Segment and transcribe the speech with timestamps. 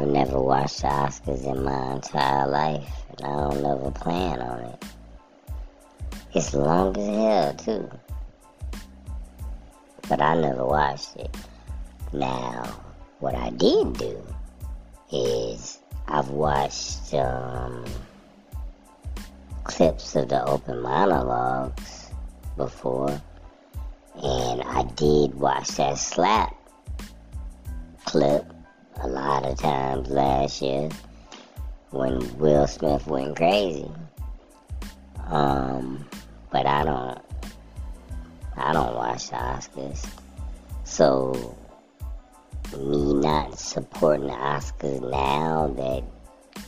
[0.00, 4.60] I've never watched the Oscars in my entire life, and I don't ever plan on
[4.60, 4.84] it.
[6.32, 7.90] It's long as hell, too.
[10.08, 11.36] But I never watched it.
[12.14, 12.80] Now,
[13.18, 14.24] what I did do
[15.12, 17.84] is I've watched um,
[19.64, 22.10] clips of the open monologues
[22.56, 23.20] before,
[24.22, 26.56] and I did watch that slap
[28.06, 28.50] clip
[29.02, 30.88] a lot of times last year
[31.90, 33.90] when Will Smith went crazy.
[35.26, 36.06] Um,
[36.50, 37.20] but I don't,
[38.56, 40.06] I don't watch the Oscars,
[40.84, 41.56] so
[42.76, 46.04] me not supporting the Oscars now that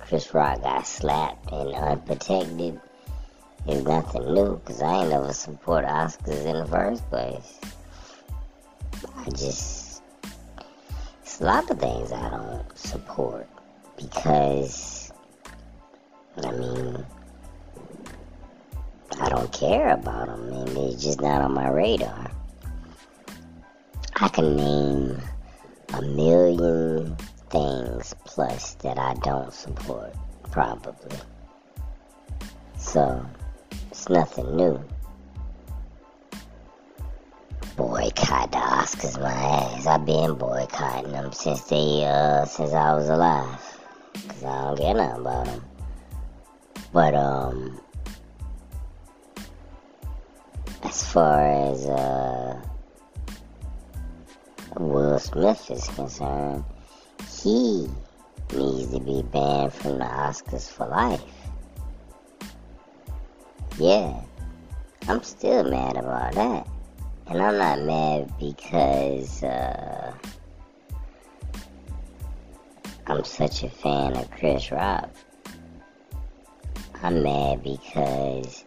[0.00, 2.80] Chris Rock got slapped and unprotected
[3.66, 7.58] is nothing new because I ain't never support Oscars in the first place.
[9.16, 9.83] I just,
[11.40, 13.48] a lot of things I don't support
[13.96, 15.12] because,
[16.36, 17.04] I mean,
[19.20, 22.30] I don't care about them and they're just not on my radar.
[24.16, 25.20] I can name
[25.92, 27.16] a million
[27.50, 30.14] things plus that I don't support,
[30.50, 31.18] probably.
[32.78, 33.24] So,
[33.90, 34.82] it's nothing new.
[37.76, 38.52] Boycott
[38.84, 39.86] Oscars, my ass.
[39.86, 43.80] I've been boycotting them since they, uh, since I was alive.
[44.28, 45.64] Cause I don't get nothing about them.
[46.92, 47.80] But, um,
[50.82, 52.60] as far as, uh,
[54.76, 56.62] Will Smith is concerned,
[57.40, 57.88] he
[58.52, 61.22] needs to be banned from the Oscars for life.
[63.78, 64.20] Yeah,
[65.08, 66.73] I'm still mad about that.
[67.26, 70.12] And I'm not mad because uh,
[73.06, 75.08] I'm such a fan of Chris Rock.
[77.02, 78.64] I'm mad because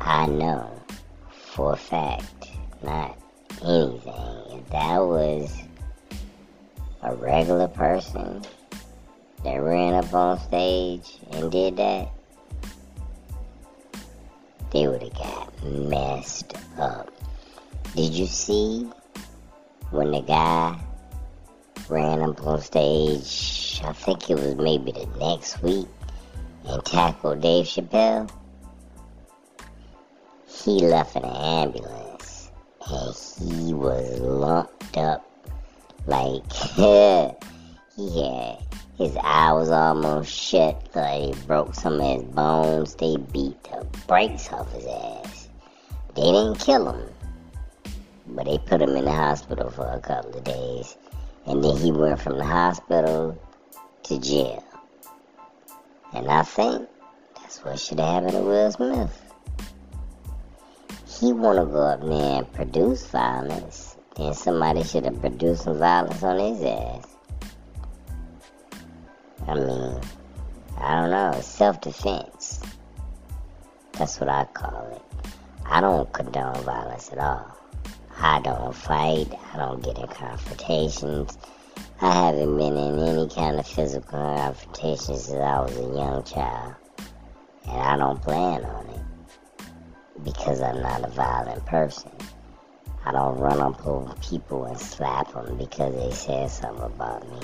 [0.00, 0.70] I know
[1.30, 2.50] for a fact,
[2.82, 3.18] not
[3.62, 5.56] anything, if that was
[7.02, 8.42] a regular person
[9.44, 12.08] that ran up on stage and did that,
[14.72, 17.10] they would have got messed up.
[17.96, 18.86] Did you see
[19.90, 20.78] when the guy
[21.88, 23.80] ran up on stage?
[23.82, 25.88] I think it was maybe the next week
[26.68, 28.30] and tackled Dave Chappelle.
[30.46, 32.52] He left in an ambulance
[32.86, 35.24] and he was lumped up
[36.06, 37.32] like he
[38.20, 38.58] had
[38.98, 42.94] his eye was almost shut, like he broke some of his bones.
[42.94, 45.48] They beat the brakes off his ass.
[46.14, 47.08] They didn't kill him,
[48.28, 50.96] but they put him in the hospital for a couple of days,
[51.46, 53.38] and then he went from the hospital
[54.04, 54.64] to jail.
[56.12, 56.88] And I think
[57.36, 59.22] that's what should have happened to Will Smith.
[61.06, 66.22] He wanna go up there and produce violence, then somebody should have produced some violence
[66.22, 67.06] on his ass.
[69.46, 70.00] I mean,
[70.78, 72.60] I don't know, self defense.
[73.92, 75.30] That's what I call it.
[75.64, 77.56] I don't condone violence at all.
[78.28, 81.38] I don't fight, I don't get in confrontations.
[82.00, 86.74] I haven't been in any kind of physical confrontation since I was a young child.
[87.68, 90.24] And I don't plan on it.
[90.24, 92.10] Because I'm not a violent person.
[93.04, 97.38] I don't run up on people and slap them because they said something about me.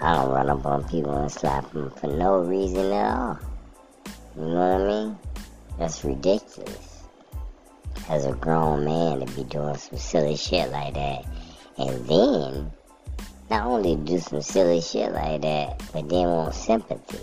[0.00, 3.38] I don't run up on people and slap them for no reason at all.
[4.34, 5.18] You know what I mean?
[5.78, 6.97] That's ridiculous.
[8.08, 11.26] As a grown man to be doing some silly shit like that.
[11.76, 12.72] And then,
[13.50, 17.20] not only do some silly shit like that, but then want sympathy.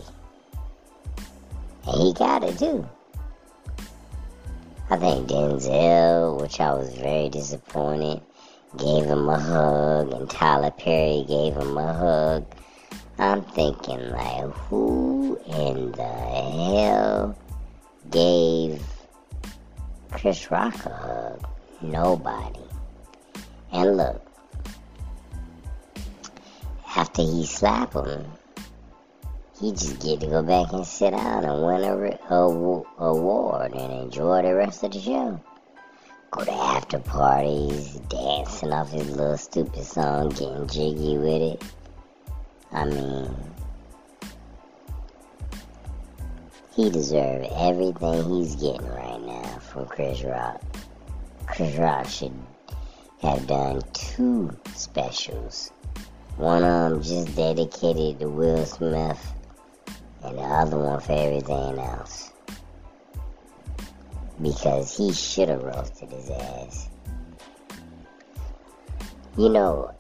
[1.88, 2.88] And he got it too.
[4.90, 8.22] I think Denzel, which I was very disappointed,
[8.78, 12.46] gave him a hug, and Tyler Perry gave him a hug.
[13.18, 17.36] I'm thinking, like, who in the hell
[18.12, 18.80] gave
[20.16, 21.48] Chris Rock a hug?
[21.82, 22.60] Nobody.
[23.74, 24.26] And look,
[26.96, 28.26] after he slapped him,
[29.60, 32.86] he just get to go back and sit down and win a, re- a w-
[32.98, 35.40] award and enjoy the rest of the show.
[36.32, 41.64] Go to after parties, dancing off his little stupid song, getting jiggy with it.
[42.72, 43.36] I mean,
[46.74, 49.05] he deserves everything he's getting right
[49.76, 50.62] from Chris Rock.
[51.48, 52.32] Chris Rock should
[53.22, 55.72] have done two specials
[56.38, 59.34] One of them just dedicated to Will Smith,
[60.24, 62.32] and the other one for everything else.
[64.42, 66.90] Because he should have roasted his ass.
[69.38, 69.94] You know,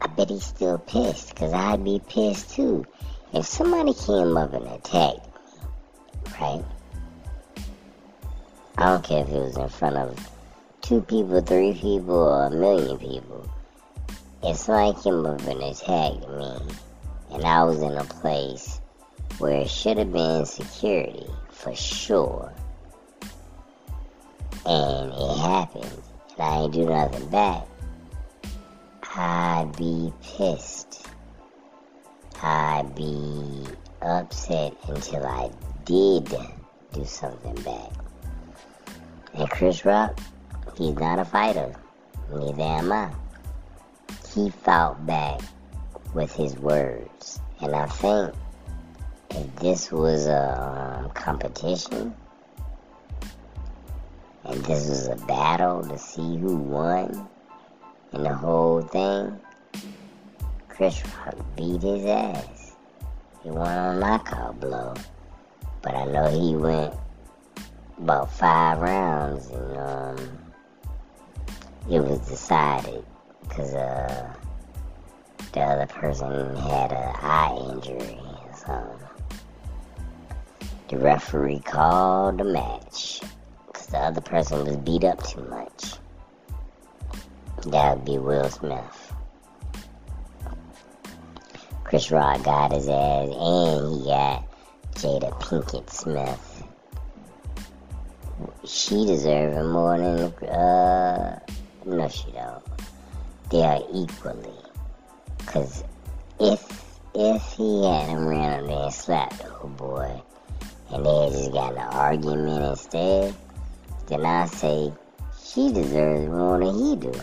[0.00, 2.84] I bet he's still pissed, because I'd be pissed too.
[3.32, 6.64] If somebody came up and attacked me, right?
[8.80, 10.30] I don't care if it was in front of
[10.82, 13.50] two people, three people, or a million people.
[14.44, 16.74] If somebody came up and attacked me,
[17.32, 18.80] and I was in a place
[19.38, 22.52] where it should have been security, for sure,
[24.64, 26.02] and it happened,
[26.36, 27.66] and I ain't do nothing back,
[29.16, 31.04] I'd be pissed.
[32.40, 33.66] I'd be
[34.02, 35.50] upset until I
[35.84, 36.32] did
[36.92, 38.07] do something back.
[39.38, 40.18] And Chris Rock,
[40.76, 41.72] he's not a fighter.
[42.34, 43.08] Neither am I.
[44.34, 45.40] He fought back
[46.12, 47.38] with his words.
[47.60, 48.34] And I think
[49.30, 52.12] if this was a um, competition,
[54.44, 57.28] and this was a battle to see who won,
[58.12, 59.38] and the whole thing,
[60.68, 62.74] Chris Rock beat his ass.
[63.44, 64.94] He won on a knockout blow.
[65.80, 66.92] But I know he went
[67.98, 70.38] about five rounds and um,
[71.90, 73.04] it was decided
[73.42, 74.34] because uh,
[75.52, 78.18] the other person had an eye injury
[78.68, 78.98] so.
[80.88, 83.20] The referee called the match
[83.66, 85.94] because the other person was beat up too much.
[87.66, 89.12] That would be Will Smith.
[91.84, 94.44] Chris Rock got his ass, and he got
[94.94, 96.47] Jada Pinkett Smith.
[98.68, 101.40] She deserves more than uh,
[101.86, 102.62] no, she don't.
[103.50, 104.52] They are equally.
[105.46, 105.84] Cause
[106.38, 106.84] if
[107.14, 110.22] if he had him ran up there and slapped the old boy,
[110.92, 113.34] and they just got an argument instead,
[114.06, 114.92] then I say
[115.42, 117.20] she deserves more than he do.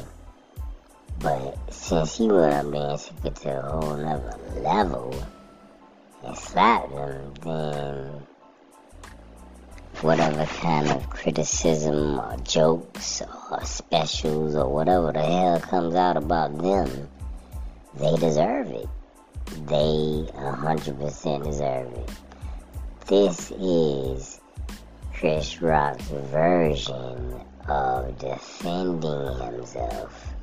[1.19, 5.13] But since he went up there and took it to a whole nother level
[6.25, 8.25] and slapped him, then
[10.03, 13.21] whatever kind of criticism or jokes
[13.51, 17.09] or specials or whatever the hell comes out about them,
[17.95, 18.87] they deserve it.
[19.67, 22.11] They 100% deserve it.
[23.07, 24.41] This is
[25.13, 30.33] Chris Rock's version of defending himself.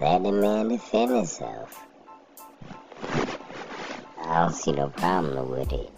[0.00, 1.86] Let the man defend himself.
[4.22, 5.90] I don't see no problem with it.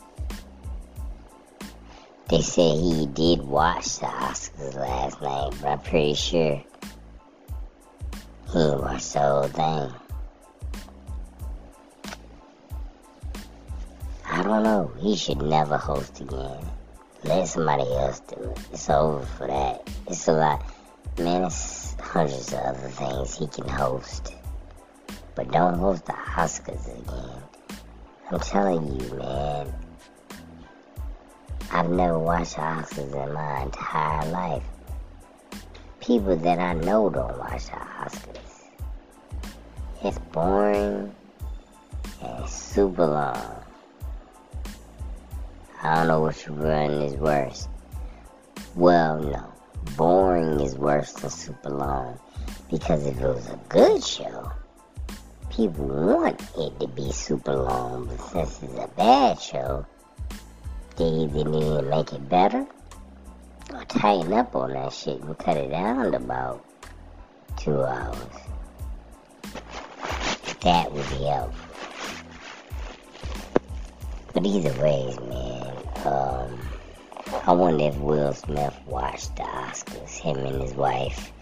[2.32, 6.54] They said he did watch the Oscars last night, but I'm pretty sure
[8.46, 9.92] he didn't watch the whole thing.
[14.24, 14.90] I don't know.
[14.98, 16.64] He should never host again.
[17.24, 18.58] Let somebody else do it.
[18.72, 19.90] It's over for that.
[20.06, 20.64] It's a lot.
[21.18, 24.32] Man, it's hundreds of other things he can host.
[25.34, 27.42] But don't host the Oscars again.
[28.30, 29.74] I'm telling you, man.
[31.74, 34.62] I've never watched Oscars in my entire life.
[36.00, 38.68] People that I know don't watch the Oscars.
[40.04, 41.14] It's boring
[42.20, 43.64] and super long.
[45.82, 47.68] I don't know which one is worse.
[48.74, 49.52] Well, no
[49.96, 52.18] boring is worse than super long.
[52.70, 54.52] Because if it was a good show,
[55.48, 58.04] people want it to be super long.
[58.06, 59.86] But since it's a bad show,
[60.98, 62.66] need to make it better
[63.72, 66.64] or tighten up on that shit and cut it down to about
[67.56, 68.16] two hours.
[70.62, 71.68] That would be helpful.
[74.32, 76.58] But either way, man, um,
[77.46, 81.32] I wonder if Will Smith watched the Oscars, him and his wife,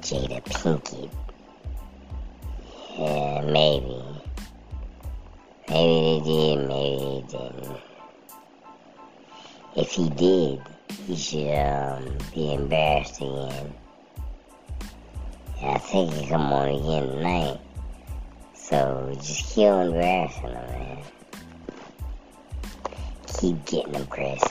[0.00, 1.10] Jada Pinkett.
[2.96, 4.02] Yeah, maybe.
[5.68, 7.89] Maybe they did, maybe they didn't.
[9.76, 10.60] If he did,
[11.06, 13.74] he should um, be embarrassed again.
[15.60, 17.60] And I think he come on again tonight.
[18.54, 20.98] So just keep embarrassing him, man.
[23.26, 24.42] Keep getting him, Chris.